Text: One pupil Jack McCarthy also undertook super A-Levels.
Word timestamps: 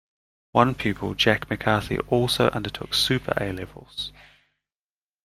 One 0.53 0.73
pupil 0.73 1.13
Jack 1.13 1.47
McCarthy 1.51 1.99
also 1.99 2.49
undertook 2.49 2.95
super 2.95 3.33
A-Levels. 3.39 4.11